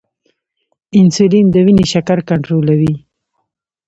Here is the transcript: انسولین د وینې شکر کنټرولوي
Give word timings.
انسولین 0.99 1.45
د 1.51 1.55
وینې 1.65 1.85
شکر 1.93 2.17
کنټرولوي 2.29 2.93